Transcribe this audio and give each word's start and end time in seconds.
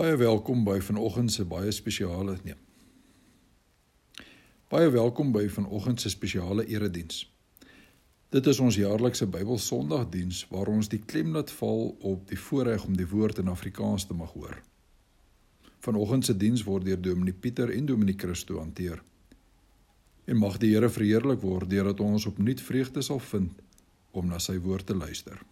Baie 0.00 0.16
welkom 0.16 0.62
by 0.64 0.78
vanoggend 0.80 1.28
se 1.32 1.44
baie 1.44 1.72
spesiale 1.76 2.38
nee. 2.40 2.54
Baie 4.72 4.88
welkom 4.88 5.28
by 5.34 5.42
vanoggend 5.52 6.00
se 6.00 6.08
spesiale 6.08 6.64
erediens. 6.72 7.18
Dit 8.32 8.48
is 8.48 8.60
ons 8.64 8.78
jaarlikse 8.80 9.28
Bybelsondagdiens 9.28 10.46
waar 10.48 10.72
ons 10.72 10.88
die 10.88 11.02
klem 11.04 11.34
laat 11.36 11.52
val 11.58 11.84
op 12.00 12.24
die 12.32 12.40
voorreg 12.46 12.88
om 12.88 12.96
die 12.96 13.10
woord 13.12 13.42
in 13.44 13.52
Afrikaans 13.52 14.08
te 14.08 14.16
mag 14.16 14.32
hoor. 14.32 14.56
Vanoggend 15.84 16.24
se 16.24 16.36
diens 16.46 16.64
word 16.64 16.88
deur 16.88 17.04
Dominee 17.10 17.36
Pieter 17.36 17.68
en 17.76 17.92
Dominee 17.92 18.16
Christo 18.16 18.56
hanteer. 18.56 19.04
En 20.24 20.40
mag 20.40 20.56
die 20.64 20.72
Here 20.72 20.88
verheerlik 20.88 21.44
word 21.44 21.68
deurdat 21.68 22.00
ons 22.00 22.24
opnuut 22.32 22.64
vreugde 22.72 23.04
sal 23.04 23.20
vind 23.20 23.52
om 24.16 24.32
na 24.32 24.40
sy 24.40 24.56
woord 24.64 24.88
te 24.88 24.96
luister. 24.96 25.44